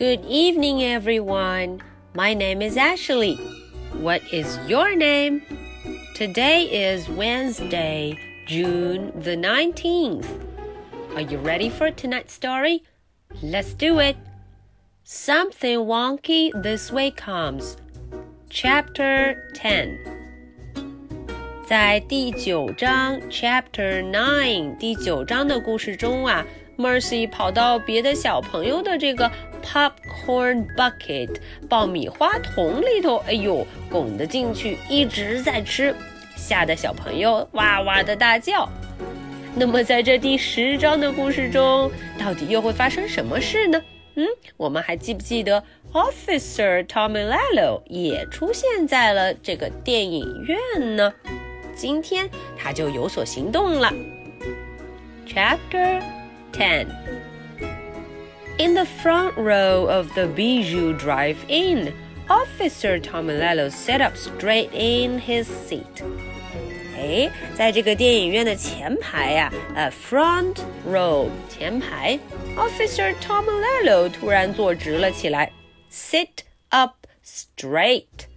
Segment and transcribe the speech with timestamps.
[0.00, 1.82] Good evening, everyone.
[2.14, 3.36] My name is Ashley.
[3.92, 5.42] What is your name?
[6.14, 10.26] Today is Wednesday, June the 19th.
[11.14, 12.82] Are you ready for tonight's story?
[13.42, 14.16] Let's do it.
[15.04, 17.76] Something wonky this way comes.
[18.50, 20.16] Chapter 10.
[21.66, 26.46] 在第九章 Chapter Nine 第九章的故事中啊
[26.81, 29.29] ，Mercy 跑到别的小朋友的这个
[29.63, 31.29] popcorn bucket
[31.69, 35.95] 爆米花桶里头，哎呦，拱得进去，一直在吃，
[36.35, 38.67] 吓得小朋友哇哇的大叫。
[39.53, 43.81] 那么在这第十章的故事中，到底又会发生什么事呢？
[44.15, 44.25] 嗯，
[44.57, 45.63] 我们还记不记得
[45.93, 51.13] Officer Tomilello 也出现在了这个电影院呢？
[51.75, 53.91] 今天他就有所行动了。
[55.25, 56.01] Chapter
[56.51, 56.87] 10.
[58.57, 61.93] In the front row of the Bijou Drive-In,
[62.29, 66.03] Officer Tomilello sat up straight in his seat.
[66.95, 72.19] 哎，在这个电影院的前排呀，呃，front row 前排
[72.55, 75.51] ，Officer Tomilello 突然坐直了起来
[75.91, 78.27] ，sit up straight.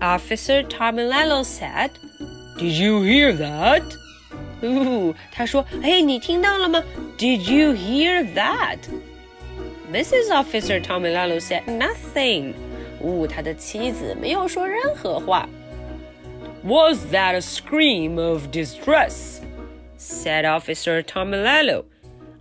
[0.00, 1.90] Officer Tomilello said,
[2.58, 3.82] "Did you hear that?"
[4.64, 6.82] Ooh，他说：“嘿，你听到了吗
[7.18, 8.78] ？Did you hear that？”
[9.92, 10.30] Mrs.
[10.32, 12.54] Officer Tomilello said nothing.
[16.64, 19.40] was that a scream of distress?
[19.98, 21.84] said Officer Tomilello.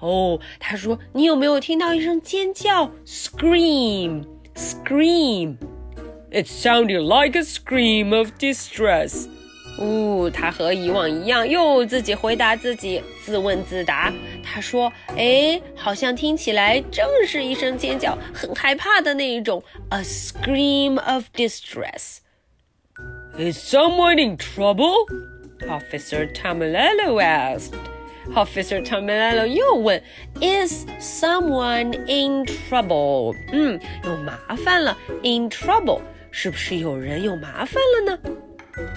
[0.00, 5.56] 哦，他说你有没有听到一声尖叫？Scream, scream.
[6.30, 9.26] It sounded like a scream of distress.
[9.78, 14.12] 哦，他和以往一样，又自己回答自己，自问自答。
[14.44, 22.18] 他说：“哎，好像听起来正是一声尖叫，很害怕的那一种，a scream of distress。”
[23.38, 25.06] Is someone in trouble?
[25.66, 27.72] Officer Tomilello asked.
[28.34, 30.02] Officer Tomilello 又问
[30.42, 34.98] ：“Is someone in trouble？” 嗯，有麻烦了。
[35.22, 36.00] In trouble
[36.30, 38.18] 是不是有人有麻烦了呢？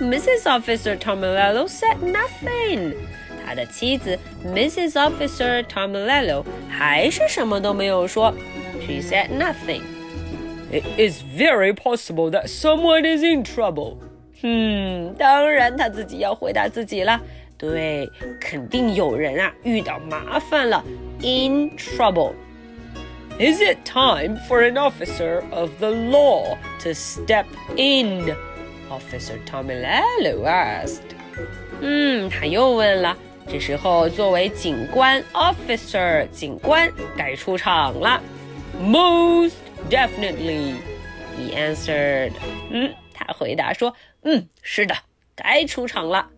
[0.00, 0.46] Mrs.
[0.46, 2.94] Officer Tomilello said nothing.
[3.44, 4.92] 他的妻子 Mrs.
[4.92, 8.32] Officer Tomilello 还是什么都没有说。
[8.86, 9.82] She said nothing.
[10.70, 13.98] It is very possible that someone is in trouble.
[14.40, 17.20] Hmm, 嗯，当然他自己要回答自己了。
[17.58, 18.08] 对，
[18.40, 20.82] 肯定有人啊遇到麻烦了
[21.20, 22.32] ，in trouble。
[23.38, 27.46] Is it time for an officer of the law to step
[27.76, 28.34] in?
[28.92, 31.16] Officer Tomilello asked.
[31.80, 33.16] 嗯，他又问了。
[33.48, 38.22] 这时候，作为警官 Officer 警官该出场了。
[38.78, 39.54] Most
[39.90, 40.74] definitely,
[41.38, 42.32] he answered.
[42.70, 43.94] 嗯，他回答说
[44.24, 44.94] ：“嗯，是的，
[45.34, 46.28] 该出场了。”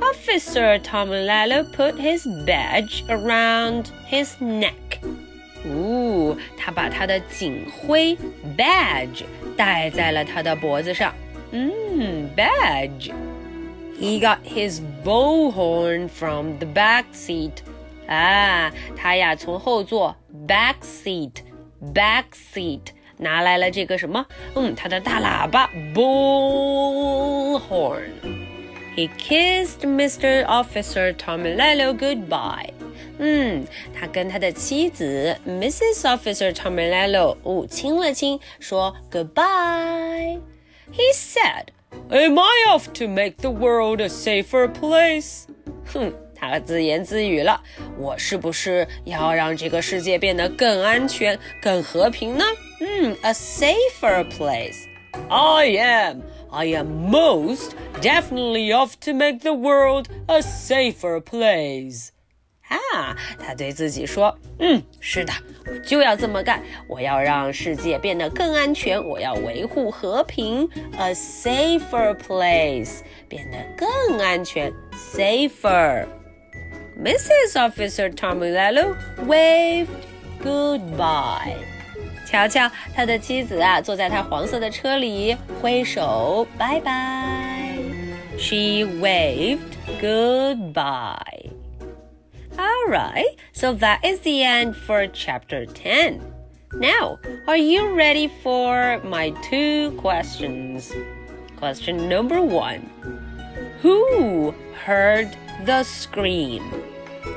[0.00, 4.74] Officer Tomilello put his badge around his neck.
[5.64, 8.16] 哦，他把他的警徽
[8.56, 9.24] badge
[9.56, 11.14] 戴在了他的脖子上。
[11.52, 13.10] Mmm, badge.
[13.98, 17.62] He got his bullhorn from the back seat.
[18.08, 20.16] Ah, 啊，他呀从后座
[20.48, 21.42] back seat
[21.94, 22.80] back seat
[23.18, 24.26] 拿来了这个什么？
[24.54, 27.60] 嗯，他的大喇叭 bullhorn.
[28.96, 30.44] He kissed Mr.
[30.46, 32.72] Officer Tomilello goodbye.
[33.18, 36.00] Mmm, 嗯，他跟他的妻子 Mrs.
[36.02, 40.40] Officer Tomilello 哦亲了亲，说 goodbye。
[40.91, 41.67] He said,
[42.09, 45.45] "Am I off to make the world a safer place?"
[45.93, 46.13] 哼。
[46.37, 52.43] 他自言自语了：“我是不是要让这个世界变得更安全、更和平呢？”
[52.81, 54.75] 嗯，a safer place.
[55.29, 56.21] I am.
[56.51, 57.71] I am most
[58.01, 62.09] definitely off to make the world a safer place.
[62.67, 65.48] 啊，他对自己说：“嗯，是的，我
[65.82, 66.62] 就要这么干。
[66.86, 70.68] 我要让世界变得更安全，我要维护和平。
[70.98, 74.72] A safer place，变得更安全
[75.14, 76.06] ，safer。”
[77.02, 77.54] Mrs.
[77.54, 78.94] Officer Tomulalu
[79.26, 79.86] waved
[80.44, 81.54] goodbye.
[82.26, 87.76] 瞧瞧，他的妻子啊，坐在他黄色的车里，挥手拜拜。
[88.38, 89.58] She waved
[90.00, 91.49] goodbye.
[92.59, 96.21] All right, so that is the end for chapter 10.
[96.79, 100.93] Now, are you ready for my two questions?
[101.57, 102.89] Question number one
[103.81, 104.53] Who
[104.85, 105.35] heard
[105.65, 106.61] the scream.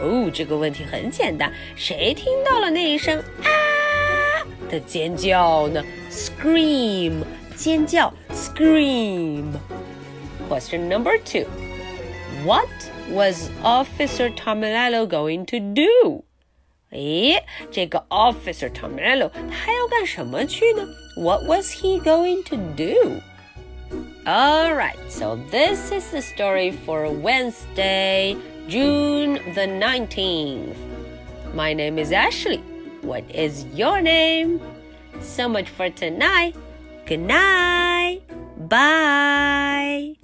[0.00, 5.82] 哦，这个问题很简单，谁听到了那一声啊 的尖叫呢？
[6.10, 7.22] Scream，
[7.56, 11.46] 尖叫，scream。Question number two.
[12.43, 12.67] What
[13.09, 16.23] was Officer Tomello going to do?
[16.91, 20.85] Eh, 诶，这个 Officer Tomilello 他要干什么去呢
[21.15, 23.21] ？What was he going to do?
[24.25, 28.35] All right, so this is the story for Wednesday,
[28.67, 30.75] June the 19th.
[31.53, 32.61] My name is Ashley.
[33.01, 34.59] What is your name?
[35.21, 36.55] So much for tonight.
[37.05, 38.21] Good night.
[38.57, 40.15] Bye.